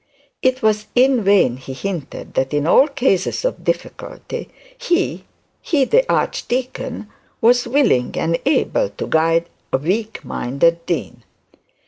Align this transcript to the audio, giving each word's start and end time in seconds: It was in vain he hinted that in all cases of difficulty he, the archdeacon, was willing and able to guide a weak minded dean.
It 0.41 0.63
was 0.63 0.87
in 0.95 1.23
vain 1.23 1.57
he 1.57 1.73
hinted 1.73 2.33
that 2.33 2.55
in 2.55 2.65
all 2.65 2.87
cases 2.87 3.45
of 3.45 3.63
difficulty 3.63 4.49
he, 4.75 5.25
the 5.71 6.03
archdeacon, 6.11 7.07
was 7.39 7.67
willing 7.67 8.17
and 8.17 8.39
able 8.47 8.89
to 8.89 9.05
guide 9.05 9.47
a 9.71 9.77
weak 9.77 10.25
minded 10.25 10.83
dean. 10.87 11.23